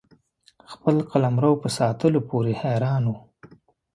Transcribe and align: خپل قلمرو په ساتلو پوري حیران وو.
خپل 0.71 0.95
قلمرو 1.11 1.51
په 1.61 1.67
ساتلو 1.77 2.19
پوري 2.29 2.53
حیران 2.61 3.03
وو. 3.07 3.15